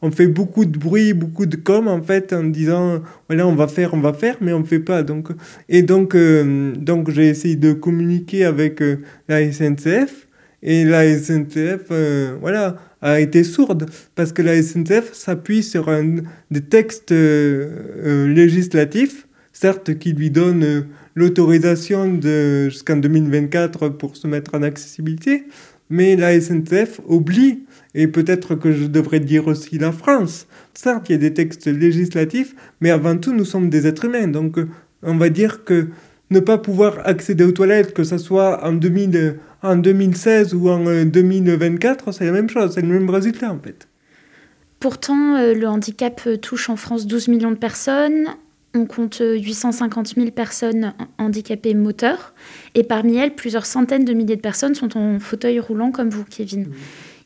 [0.02, 3.68] on fait beaucoup de bruit, beaucoup de com en fait en disant voilà on va
[3.68, 5.02] faire, on va faire, mais on fait pas.
[5.02, 5.28] Donc
[5.68, 10.26] et donc euh, donc j'ai essayé de communiquer avec euh, la SNCF
[10.62, 16.16] et la SNCF euh, voilà a été sourde parce que la SNCF s'appuie sur un,
[16.50, 24.62] des textes législatifs certes qui lui donnent l'autorisation de jusqu'en 2024 pour se mettre en
[24.62, 25.44] accessibilité,
[25.88, 27.65] mais la SNCF oublie
[27.96, 30.46] et peut-être que je devrais dire aussi la France.
[30.74, 34.28] Certes, il y a des textes législatifs, mais avant tout, nous sommes des êtres humains.
[34.28, 34.59] Donc,
[35.02, 35.88] on va dire que
[36.30, 41.04] ne pas pouvoir accéder aux toilettes, que ce soit en, 2000, en 2016 ou en
[41.04, 43.88] 2024, c'est la même chose, c'est le même résultat en fait.
[44.78, 48.26] Pourtant, euh, le handicap touche en France 12 millions de personnes.
[48.74, 52.35] On compte 850 000 personnes handicapées moteurs.
[52.74, 56.24] Et parmi elles, plusieurs centaines de milliers de personnes sont en fauteuil roulant comme vous,
[56.28, 56.66] Kevin.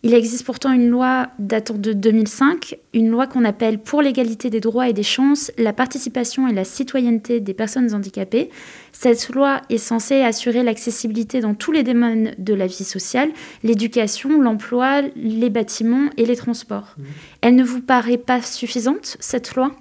[0.03, 4.61] Il existe pourtant une loi datant de 2005, une loi qu'on appelle pour l'égalité des
[4.61, 8.49] droits et des chances, la participation et la citoyenneté des personnes handicapées.
[8.93, 13.29] Cette loi est censée assurer l'accessibilité dans tous les domaines de la vie sociale,
[13.63, 16.95] l'éducation, l'emploi, les bâtiments et les transports.
[16.97, 17.03] Mmh.
[17.43, 19.73] Elle ne vous paraît pas suffisante, cette loi?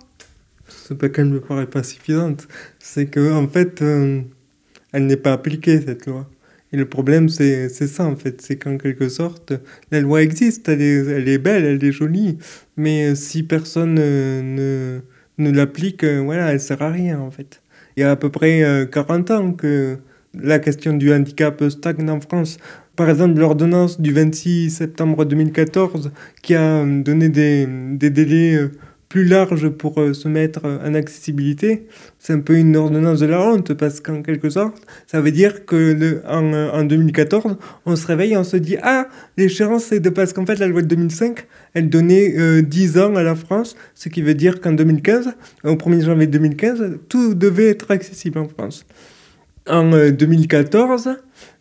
[0.67, 4.21] C'est pas qu'elle ne me paraît pas suffisante, c'est qu'en en fait, euh,
[4.91, 6.27] elle n'est pas appliquée, cette loi.
[6.71, 8.41] Et le problème, c'est ça, en fait.
[8.41, 9.53] C'est qu'en quelque sorte,
[9.91, 12.37] la loi existe, elle est, elle est, belle, elle est jolie.
[12.77, 14.99] Mais euh, si personne ne,
[15.39, 17.61] ne l'applique, euh, voilà, elle sert à rien, en fait.
[17.97, 19.97] Il y a à peu près 40 euh, ans que
[20.35, 22.57] la question du handicap stagne en France.
[22.95, 26.11] Par exemple, l'ordonnance du 26 septembre 2014
[26.43, 28.59] qui a donné des, des délais
[29.09, 31.87] plus large pour euh, se mettre en accessibilité,
[32.19, 35.65] c'est un peu une ordonnance de la honte parce qu'en quelque sorte, ça veut dire
[35.65, 40.09] que en, en, 2014, on se réveille et on se dit Ah, l'échéance, c'est de
[40.09, 43.75] parce qu'en fait, la loi de 2005, elle donnait 10 euh, ans à la France,
[43.95, 48.47] ce qui veut dire qu'en 2015, au 1er janvier 2015, tout devait être accessible en
[48.47, 48.85] France.
[49.67, 51.13] En 2014, euh,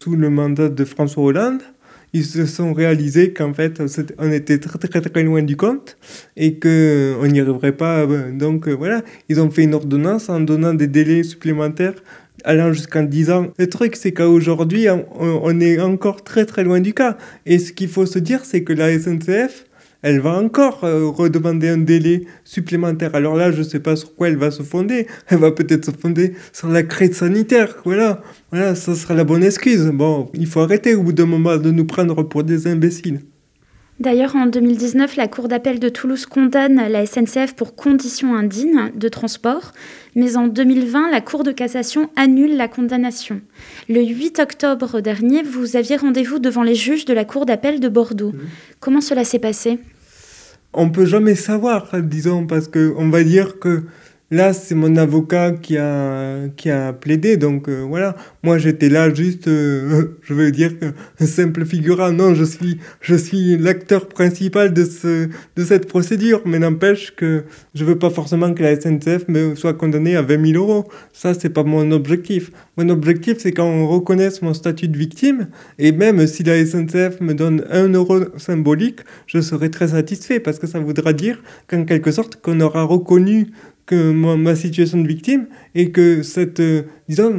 [0.03, 1.63] sous le mandat de François Hollande,
[2.12, 3.83] ils se sont réalisés qu'en fait,
[4.18, 5.97] on était très, très, très loin du compte
[6.37, 8.01] et qu'on n'y arriverait pas.
[8.01, 11.94] Euh, donc euh, voilà, ils ont fait une ordonnance en donnant des délais supplémentaires
[12.44, 13.49] allant jusqu'en 10 ans.
[13.59, 17.18] Le truc, c'est qu'aujourd'hui, on, est encore très très loin du cas.
[17.47, 19.64] Et ce qu'il faut se dire, c'est que la SNCF,
[20.03, 23.15] elle va encore redemander un délai supplémentaire.
[23.15, 25.07] Alors là, je ne sais pas sur quoi elle va se fonder.
[25.27, 27.77] Elle va peut-être se fonder sur la crise sanitaire.
[27.85, 29.87] Voilà, voilà, ça sera la bonne excuse.
[29.87, 33.21] Bon, il faut arrêter au bout d'un moment de nous prendre pour des imbéciles.
[34.01, 39.09] D'ailleurs, en 2019, la Cour d'appel de Toulouse condamne la SNCF pour conditions indignes de
[39.09, 39.73] transport,
[40.15, 43.41] mais en 2020, la Cour de cassation annule la condamnation.
[43.89, 47.89] Le 8 octobre dernier, vous aviez rendez-vous devant les juges de la Cour d'appel de
[47.89, 48.31] Bordeaux.
[48.31, 48.41] Mmh.
[48.79, 49.81] Comment cela s'est passé?
[50.73, 53.83] On peut jamais savoir, disons, parce qu'on va dire que
[54.31, 58.14] Là, c'est mon avocat qui a, qui a plaidé, donc euh, voilà.
[58.43, 60.73] Moi, j'étais là juste, euh, je veux dire,
[61.19, 62.12] un simple figurant.
[62.12, 67.45] Non, je suis, je suis l'acteur principal de, ce, de cette procédure, mais n'empêche que
[67.75, 70.85] je veux pas forcément que la SNCF me soit condamnée à 20 000 euros.
[71.14, 72.51] Ça, c'est pas mon objectif.
[72.77, 77.33] Mon objectif, c'est qu'on reconnaisse mon statut de victime, et même si la SNCF me
[77.33, 82.11] donne un euro symbolique, je serai très satisfait, parce que ça voudra dire qu'en quelque
[82.11, 83.47] sorte, qu'on aura reconnu
[83.88, 87.35] que ma, situation de victime et que cette, euh, disons,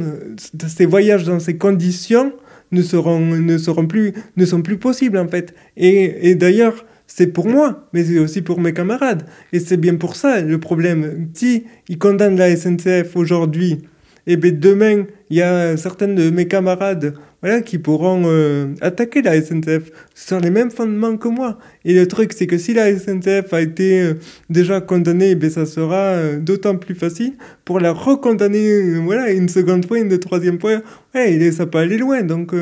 [0.66, 2.32] ces voyages dans ces conditions
[2.72, 5.54] ne seront, ne seront plus, ne sont plus possibles en fait.
[5.76, 9.22] Et, et d'ailleurs, c'est pour moi, mais c'est aussi pour mes camarades.
[9.52, 11.28] Et c'est bien pour ça le problème.
[11.34, 13.78] Si ils condamnent la SNCF aujourd'hui,
[14.26, 19.22] et bien demain, il y a certains de mes camarades voilà, qui pourront euh, attaquer
[19.22, 21.58] la SNCF sur les mêmes fondements que moi.
[21.84, 24.14] Et le truc, c'est que si la SNCF a été euh,
[24.50, 29.86] déjà condamnée, ben, ça sera euh, d'autant plus facile pour la recondamner voilà, une seconde
[29.86, 30.82] fois, une troisième fois.
[31.14, 32.22] Ouais, ça peut aller loin.
[32.22, 32.54] Donc,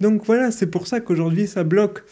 [0.00, 2.02] donc voilà, c'est pour ça qu'aujourd'hui, ça bloque.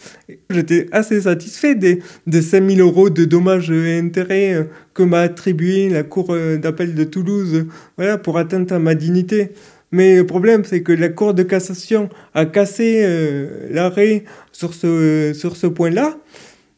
[0.51, 6.03] J'étais assez satisfait des, des 5000 euros de dommages et intérêts que m'a attribué la
[6.03, 9.53] Cour d'appel de Toulouse voilà, pour atteinte à ma dignité.
[9.93, 15.33] Mais le problème, c'est que la Cour de cassation a cassé euh, l'arrêt sur ce,
[15.35, 16.17] sur ce point-là.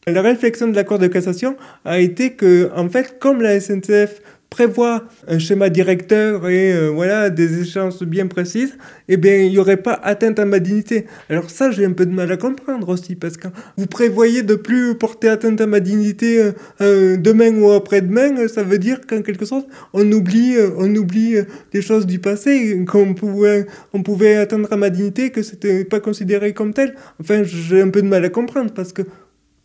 [0.07, 4.21] La réflexion de la Cour de cassation a été que, en fait, comme la SNCF
[4.53, 9.57] prévoit un schéma directeur et euh, voilà des échéances bien précises, eh bien, il n'y
[9.57, 11.07] aurait pas atteinte à ma dignité.
[11.27, 14.53] Alors ça, j'ai un peu de mal à comprendre aussi, parce que vous prévoyez de
[14.53, 19.23] plus porter atteinte à ma dignité euh, euh, demain ou après-demain, ça veut dire qu'en
[19.23, 21.37] quelque sorte, on oublie, on oublie
[21.71, 25.99] des choses du passé, qu'on pouvait, on pouvait atteindre à ma dignité, que c'était pas
[25.99, 26.93] considéré comme tel.
[27.19, 29.01] Enfin, j'ai un peu de mal à comprendre, parce que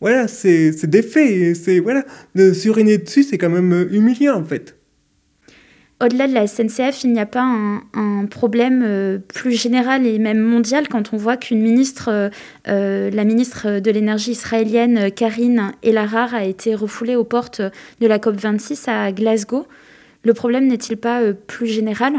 [0.01, 4.78] voilà, c'est des faits, c'est voilà, de suriner dessus, c'est quand même humiliant en fait
[6.01, 10.39] au-delà de la SNCF, il n'y a pas un, problème euh, plus général et même
[10.39, 12.29] mondial quand on voit qu'une ministre, euh,
[12.67, 18.19] euh, la ministre de l'énergie israélienne, Karine Elahar, a été refoulée aux portes de la
[18.19, 19.65] COP26 à Glasgow.
[20.23, 22.13] Le problème n'est-il pas plus général?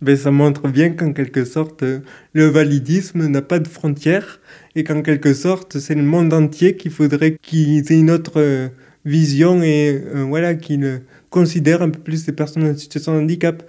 [0.00, 1.84] Ben, Ça montre bien qu'en quelque sorte,
[2.32, 4.40] le validisme n'a pas de frontières
[4.74, 8.70] et qu'en quelque sorte, c'est le monde entier qu'il faudrait qu'il ait une autre
[9.04, 13.64] vision et voilà, qu'il considère un peu plus les personnes en situation de handicap.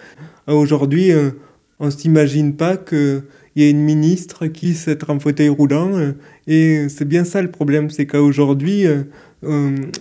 [0.47, 1.31] Euh, aujourd'hui, euh,
[1.79, 3.23] on ne s'imagine pas qu'il
[3.55, 5.97] y ait une ministre qui puisse être en fauteuil roulant.
[5.97, 6.11] Euh,
[6.45, 8.85] et c'est bien ça le problème, c'est qu'aujourd'hui,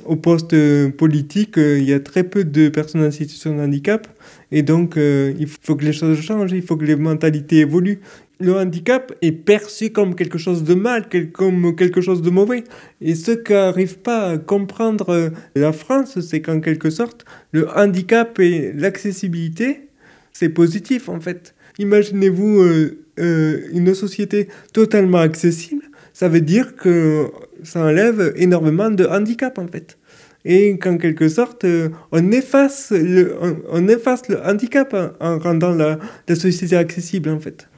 [0.07, 0.55] au poste
[0.91, 4.09] politique, il y a très peu de personnes en situation de handicap.
[4.51, 8.01] Et donc, il faut que les choses changent, il faut que les mentalités évoluent
[8.43, 12.65] le handicap est perçu comme quelque chose de mal, comme quelque chose de mauvais.
[13.01, 18.39] Et ce qu'arrive pas à comprendre euh, la France, c'est qu'en quelque sorte, le handicap
[18.41, 19.89] et l'accessibilité,
[20.33, 21.55] c'est positif en fait.
[21.79, 27.31] Imaginez-vous euh, euh, une société totalement accessible, ça veut dire que
[27.63, 29.99] ça enlève énormément de handicap en fait.
[30.45, 31.65] Et qu'en quelque sorte,
[32.11, 33.37] on efface le,
[33.71, 37.69] on, efface le handicap en, rendant la, la société accessible en fait.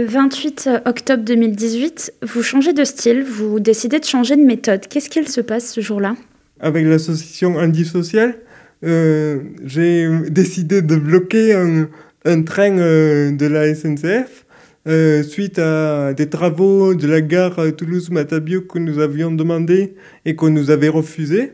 [0.00, 4.86] Le 28 octobre 2018, vous changez de style, vous décidez de changer de méthode.
[4.88, 6.16] Qu'est-ce qu'il se passe ce jour-là?
[6.58, 8.36] Avec l'association Indisocial,
[8.82, 14.46] euh, j'ai décidé de bloquer un, train euh, de la SNCF
[14.88, 20.48] euh, suite à des travaux de la gare Toulouse-Matabio que nous avions demandé et qu'on
[20.48, 21.52] nous avait refusé.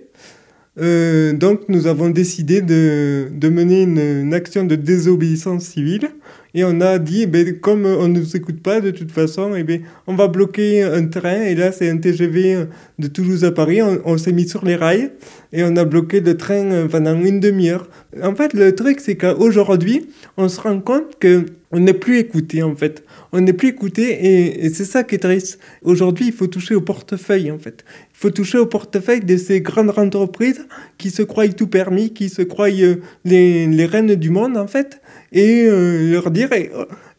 [0.77, 6.11] donc nous avons décidé de, mener une, action de désobéissance civile
[6.59, 9.55] Et on a dit, eh ben, comme on ne nous écoute pas de toute façon,
[9.55, 11.43] eh ben, on va bloquer un train.
[11.43, 12.65] Et là, c'est un TGV
[12.99, 13.83] de Toulouse à Paris.
[13.83, 15.11] On, s'est mis sur les rails
[15.53, 17.91] et on a bloqué le train pendant une demi-heure.
[18.23, 22.75] En fait, le truc, c'est qu'aujourd'hui, on se rend compte qu'on n'est plus écouté, en
[22.75, 23.05] fait
[23.37, 25.59] on n'est plus écouté et, c'est ça qui est triste.
[25.83, 27.85] Aujourd'hui, il faut toucher au portefeuille en fait.
[28.13, 30.67] Il faut toucher au portefeuille de ces grandes entreprises
[30.97, 34.67] qui se croient tout permis, qui se croient euh, les, les reines du monde en
[34.67, 35.01] fait
[35.33, 36.51] et euh, leur dire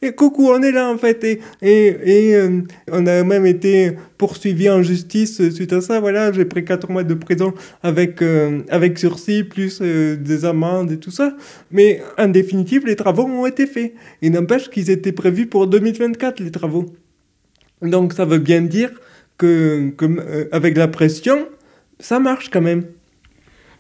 [0.02, 1.24] et coucou, on est là en fait.
[1.24, 6.00] Et, et, euh, on a même été poursuivi en justice suite à ça.
[6.00, 10.92] Voilà, j'ai pris 4 mois de prison avec, euh, avec sursis, plus euh, des amendes
[10.92, 11.36] et tout ça.
[11.72, 13.94] Mais en définitive, les travaux ont été faits.
[14.22, 16.86] Il n'empêche qu'ils étaient prévus pour 2024, les travaux.
[17.82, 18.92] Donc ça veut bien dire
[19.38, 21.48] que, que avec la pression,
[22.00, 22.84] ça marche quand même.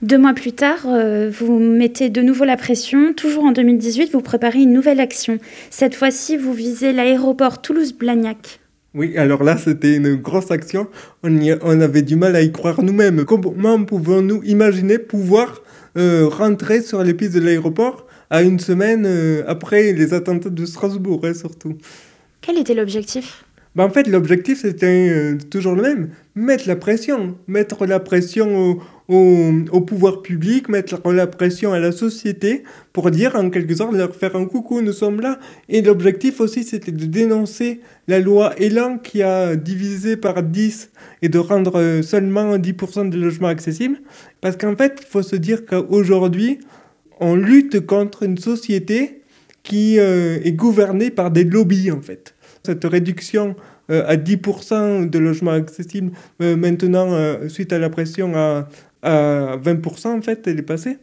[0.03, 3.13] Deux mois plus tard, euh, vous mettez de nouveau la pression.
[3.13, 5.39] Toujours en 2018, vous préparez une nouvelle action.
[5.71, 8.59] Cette fois-ci, vous visez l'aéroport Toulouse-Blagnac.
[8.93, 10.87] Oui, alors là, c'était une grosse action.
[11.23, 13.25] On, on, avait du mal à y croire nous-mêmes.
[13.25, 15.63] Comment pouvons-nous imaginer pouvoir
[15.97, 20.65] euh, rentrer sur les pistes de l'aéroport à une semaine euh, après les attentats de
[20.65, 21.75] Strasbourg, hein, surtout?
[22.41, 23.45] Quel était l'objectif?
[23.77, 26.09] Bah, en fait, l'objectif, c'était toujours le même.
[26.33, 27.37] Mettre la pression.
[27.47, 33.35] Mettre la pression au, au, pouvoir public, mettre la pression à la société pour dire
[33.35, 35.37] en quelque sorte, leur faire un coucou, nous sommes là.
[35.69, 40.89] Et l'objectif aussi, c'était de dénoncer la loi Elan qui a divisé par 10
[41.21, 43.99] et de rendre seulement 10% de logements accessibles.
[44.41, 46.57] Parce qu'en fait, il faut se dire qu'aujourd'hui,
[47.19, 49.21] on lutte contre une société
[49.61, 52.33] qui euh, est gouvernée par des lobbies, en fait.
[52.67, 53.55] Cette réduction
[53.89, 57.07] euh, à 10% de logements accessibles, euh, maintenant,
[57.47, 58.67] suite à la pression à,
[59.03, 60.97] à 20% en fait, elle est passée.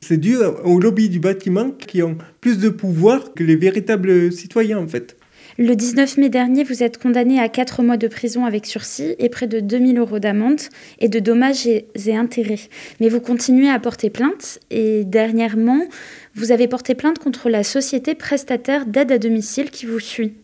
[0.00, 4.78] C'est dû au lobby du bâtiment qui ont plus de pouvoir que les véritables citoyens
[4.78, 5.16] en fait.
[5.56, 9.28] Le 19 mai dernier, vous êtes condamné à 4 mois de prison avec sursis et
[9.28, 10.60] près de 2000 euros d'amende
[10.98, 12.68] et de dommages et, intérêts.
[12.98, 15.86] Mais vous continuez à porter plainte et dernièrement,
[16.34, 20.34] vous avez porté plainte contre la société prestataire d'aide à domicile qui vous suit.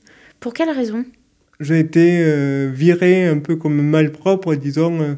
[0.41, 1.05] Pour quelle raison?
[1.61, 5.01] J'ai été euh, viré un peu comme malpropre, disons.
[5.03, 5.15] Euh,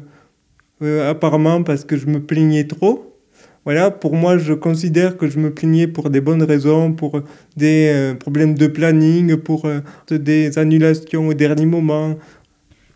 [0.81, 3.17] euh, apparemment parce que je me plaignais trop.
[3.63, 7.21] Voilà, pour moi, je considère que je me plaignais pour des bonnes raisons, pour
[7.55, 9.65] des euh, problèmes de planning, pour
[10.11, 12.17] des annulations au dernier moment.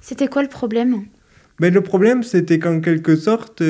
[0.02, 1.06] C'était quoi le problème?
[1.62, 3.64] Ben, Le problème, c'était qu'en quelque sorte,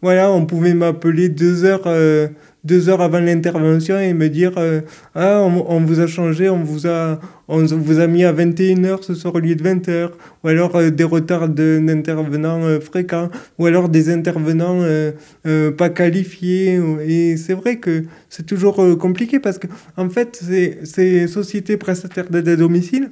[0.00, 1.86] voilà, on pouvait m'appeler deux heures
[2.64, 4.80] deux heures avant l'intervention et me dire euh,
[5.14, 9.14] Ah, on, vous a changé, on vous a, on vous a mis à 21h ce
[9.14, 10.10] soir au lieu de 20h,
[10.42, 14.82] ou alors euh, des retards d'intervenants euh, fréquents, ou alors des intervenants
[15.76, 16.80] pas qualifiés.
[17.06, 19.66] Et c'est vrai que c'est toujours compliqué parce que,
[19.96, 23.10] en fait, ces, ces sociétés prestataires d'aide à domicile,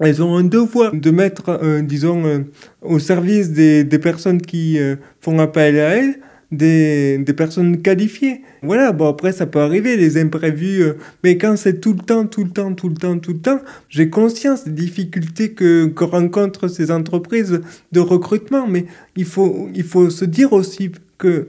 [0.00, 2.44] elles ont un devoir de mettre, disons,
[2.82, 4.78] au service des, des personnes qui
[5.20, 6.20] font appel à elles,
[6.52, 8.42] des, des, personnes qualifiées.
[8.62, 10.92] Voilà, bon après ça peut arriver, les imprévus, euh,
[11.24, 13.60] mais quand c'est tout le temps, tout le temps, tout le temps, tout le temps,
[13.88, 17.60] j'ai conscience des difficultés que, que rencontrent ces entreprises
[17.92, 21.48] de recrutement, mais il faut, il faut se dire aussi que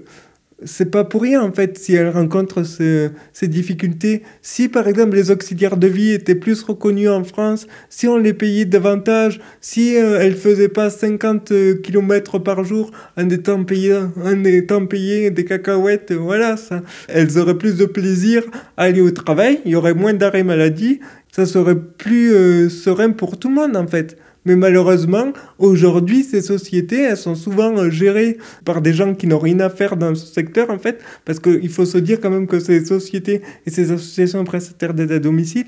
[0.64, 4.24] c'est pas pour rien en fait si elle rencontre ces difficultés.
[4.42, 8.34] Si par exemple les auxiliaires de vie étaient plus reconnus en France, si on les
[8.34, 14.00] payait davantage, si euh, elles faisaient pas 50 euh, km par jour en étant payées,
[14.24, 18.44] en étant payées des cacahuètes, voilà ça, elles auraient plus de plaisir
[18.78, 21.00] à aller au travail, il y aurait moins d'arrêt maladie,
[21.32, 24.18] ça serait plus euh, serein pour tout le monde en fait.
[24.48, 29.40] Mais malheureusement, aujourd'hui, ces sociétés, elles sont souvent euh, gérées par des gens qui n'ont
[29.40, 32.48] rien à faire dans ce secteur, en fait, parce qu'il faut se dire quand même
[32.48, 35.66] que ces sociétés et ces associations prestataires d'aide à domicile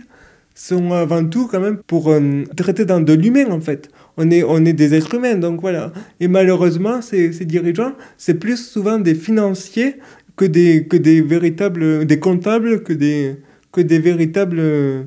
[0.56, 3.90] sont avant tout quand même pour euh, traiter dans de l'humain, en fait.
[4.16, 5.92] On est, on est des êtres humains, donc voilà.
[6.22, 9.96] Et malheureusement, ces, dirigeants, c'est plus souvent des financiers
[10.38, 13.36] que des, que des véritables, des comptables, que des,
[13.74, 15.04] que des véritables euh,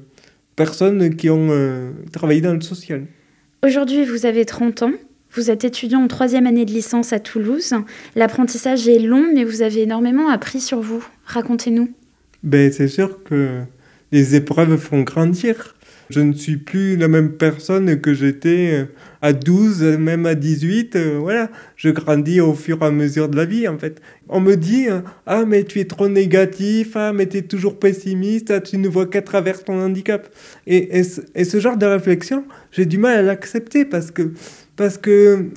[0.57, 1.49] personnes qui ont
[2.13, 3.07] travaillé dans le social.
[3.65, 4.93] Aujourd'hui, vous avez 30 ans.
[5.31, 7.75] Vous êtes étudiant en troisième année de licence à Toulouse.
[8.17, 11.07] L'apprentissage est long, mais vous avez énormément appris sur vous.
[11.27, 11.89] Racontez-nous.
[12.43, 13.61] Ben, c'est sûr que
[14.11, 15.77] les épreuves font grandir.
[16.13, 18.85] Je ne suis plus la même personne que j'étais euh,
[19.23, 20.97] à 12, même à 18.
[20.97, 24.03] Euh, voilà, je grandis au fur et à mesure de la vie, en fait.
[24.29, 27.79] On me dit euh, Ah, mais tu es trop négatif, ah, mais tu es toujours
[27.79, 30.29] pessimiste, ah, tu ne vois qu'à travers ton handicap.
[30.67, 34.33] Et, et, ce genre de réflexion, j'ai du mal à l'accepter parce que,
[34.77, 35.51] parce que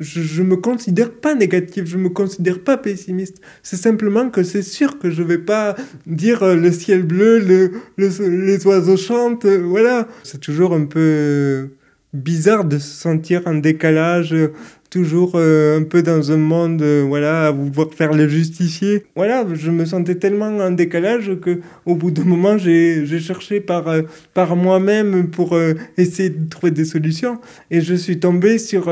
[0.00, 3.40] je, ne me considère pas négatif, je me considère pas pessimiste.
[3.62, 5.76] C'est simplement que c'est sûr que je vais pas
[6.06, 10.08] dire euh, le ciel bleu, le, les oiseaux chantent, euh, voilà.
[10.22, 11.70] C'est toujours un peu
[12.12, 14.34] bizarre de se sentir en décalage
[14.94, 19.02] toujours euh, un peu dans un monde, euh, voilà, à vouloir faire le justicier.
[19.16, 23.88] Voilà, je me sentais tellement en décalage que au bout d'un moment, j'ai cherché par,
[23.88, 24.02] euh,
[24.34, 25.58] par moi-même pour
[25.98, 27.40] essayer de trouver des solutions.
[27.72, 28.84] Et je suis tombé sur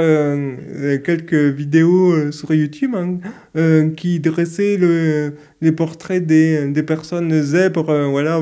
[1.05, 8.41] quelques vidéos sur YouTube hein, qui dressaient le, les portraits des, des personnes zèbres, voilà,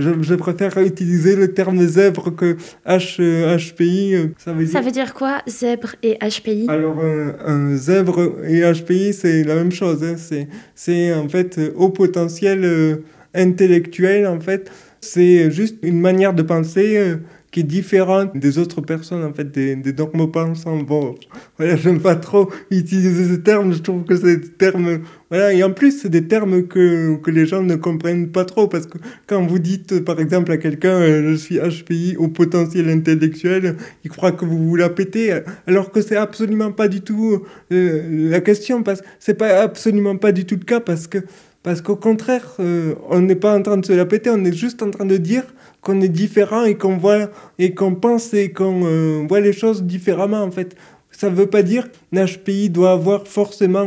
[0.00, 4.14] je, préfère utiliser le terme zèbre que H, HPI.
[4.14, 4.72] Euh, ça veut, dire...
[4.72, 7.02] ça veut dire quoi, zèbre et HPI Alors,
[7.46, 10.02] un, zèbre et HPI, c'est la même chose.
[10.02, 10.46] Hein.
[10.74, 12.96] C'est en fait haut potentiel euh,
[13.34, 14.70] intellectuel, en fait.
[15.00, 17.16] C'est juste une manière de penser euh,
[17.50, 20.78] qui est différente des autres personnes, en fait, des, des normopensants.
[20.78, 21.16] Bon,
[21.58, 25.00] voilà, j'aime pas trop utiliser ce terme, je trouve que c'est des termes...
[25.30, 28.66] Voilà, et en plus, c'est des termes que, que les gens ne comprennent pas trop,
[28.68, 32.88] parce que quand vous dites, par exemple, à quelqu'un, euh, je suis HPI au potentiel
[32.88, 37.42] intellectuel, il croit que vous vous la pétez, alors que c'est absolument pas du tout
[37.72, 41.18] euh, la question, parce que c'est pas absolument pas du tout le cas, parce que
[41.62, 44.52] parce qu'au contraire, euh, on n'est pas en train de se la péter, on est
[44.52, 45.44] juste en train de dire
[45.80, 49.82] qu'on est différent et qu'on voit et qu'on pense et qu'on euh, voit les choses
[49.82, 50.76] différemment en fait.
[51.10, 53.86] Ça ne veut pas dire qu'un HPI doit avoir forcément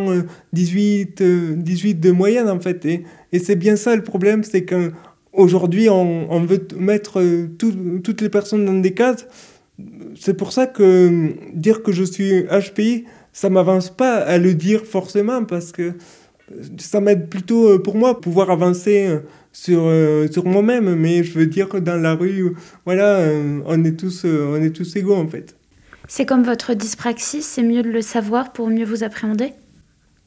[0.53, 2.85] 18, euh, 18 de moyenne en fait.
[2.85, 3.03] Et,
[3.39, 7.23] c'est bien ça le problème, c'est qu'aujourd'hui on, veut mettre
[7.57, 9.25] toutes les personnes dans des cases.
[10.19, 14.85] C'est pour ça que dire que je suis HPI, ça m'avance pas à le dire
[14.85, 15.93] forcément parce que
[16.77, 19.19] ça m'aide plutôt euh, pour moi pouvoir avancer euh,
[19.53, 22.53] sur, euh, sur moi-même mais je veux dire que dans la rue
[22.85, 23.25] voilà
[23.65, 25.55] on est tous on est tous égaux en fait.
[26.07, 29.53] C'est comme votre dyspraxie c'est mieux de le savoir pour mieux vous appréhender?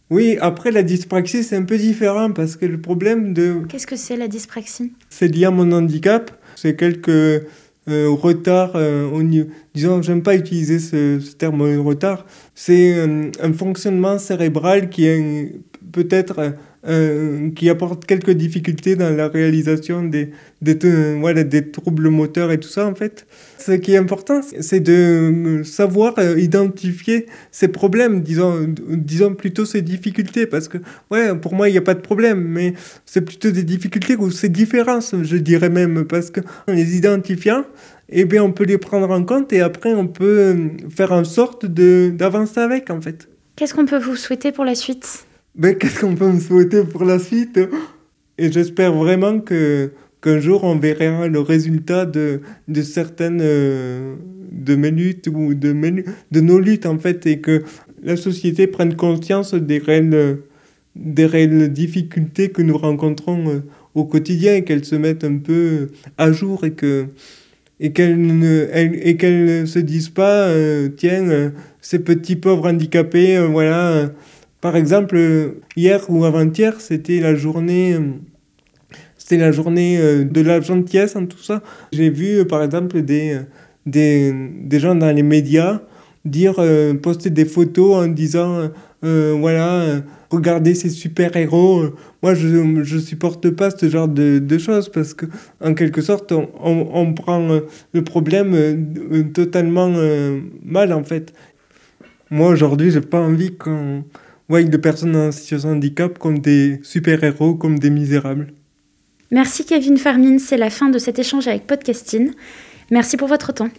[0.08, 3.96] Oui après la dyspraxie c'est un peu différent parce que le problème de qu'est-ce que
[3.96, 4.92] c'est la dyspraxie?
[5.10, 6.30] C'est lié à mon handicap.
[6.54, 7.44] C'est quelques
[7.88, 12.26] retard au niveau disons j'aime pas utiliser ce, ce terme retard.
[12.54, 15.60] C'est un, un, fonctionnement cérébral qui est
[15.92, 16.50] peut-être euh,
[16.88, 20.30] euh, qui apporte quelques difficultés dans la réalisation des,
[20.62, 23.26] des, voilà, des troubles moteurs et tout ça en fait.
[23.58, 29.82] Ce qui est important, c'est de savoir euh, identifier ces problèmes, disons, disons plutôt ces
[29.82, 30.78] difficultés, parce que
[31.10, 32.74] ouais, pour moi, il n'y a pas de problème, mais
[33.04, 37.64] c'est plutôt des difficultés ou ces différences, je dirais même, parce que les identifiant,
[38.08, 40.54] eh bien, on peut les prendre en compte et après, on peut
[40.94, 43.28] faire en sorte d'avancer avec, en fait.
[43.56, 45.26] Qu'est-ce qu'on peut vous souhaiter pour la suite?
[45.56, 47.58] Ben, qu'est-ce qu'on peut me souhaiter pour la suite?
[48.38, 49.90] Et j'espère vraiment que
[50.20, 54.16] qu'un jour on verra le résultat de, de certaines euh,
[54.52, 57.62] de mes luttes ou de, mes, de nos luttes en fait et que
[58.02, 60.38] la société prenne conscience des réelles,
[60.94, 63.60] des réelles difficultés que nous rencontrons euh,
[63.94, 65.88] au quotidien et qu'elle se mette un peu
[66.18, 67.06] à jour et que
[67.80, 74.10] et qu'elle ne et qu'elle se dise pas euh, tiens ces petits pauvres handicapés voilà
[74.60, 75.18] par exemple,
[75.76, 78.00] hier ou avant-hier, c'était la journée, euh,
[79.18, 81.62] c'était la journée euh, de la gentillesse, en tout ça.
[81.92, 83.38] J'ai vu, euh, par exemple, des,
[83.84, 84.32] des,
[84.62, 85.80] des, gens dans les médias
[86.24, 86.56] dire,
[87.02, 88.70] poster des photos en disant,
[89.02, 91.94] voilà, regardez ces super-héros.
[92.20, 95.26] Moi, je ne supporte pas ce genre de, de, choses parce que,
[95.62, 97.60] en quelque sorte, on, on, on prend
[97.92, 99.88] le problème totalement
[100.64, 101.32] mal, en fait.
[102.28, 104.02] Moi, aujourd'hui, j'ai pas envie qu'on
[104.48, 108.52] voient des personnes en situation de handicap comme des super-héros, comme des misérables.
[109.30, 112.30] Merci Kevin Farmine, c'est la fin de cet échange avec Podcasting.
[112.90, 113.70] Merci pour votre temps.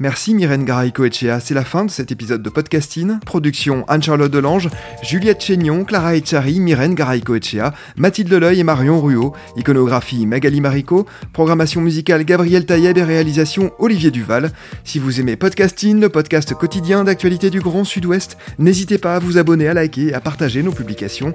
[0.00, 3.18] Merci Myrène Garay-Coetchea, c'est la fin de cet épisode de Podcasting.
[3.18, 4.68] Production Anne-Charlotte Delange,
[5.02, 11.80] Juliette Chénion, Clara Echari, Myrène Garay-Coetchea, Mathilde Leleuil et Marion Ruot, iconographie Magali Marico, programmation
[11.80, 14.52] musicale Gabriel Taïeb et réalisation Olivier Duval.
[14.84, 19.36] Si vous aimez Podcasting, le podcast quotidien d'actualité du Grand Sud-Ouest, n'hésitez pas à vous
[19.36, 21.34] abonner, à liker et à partager nos publications.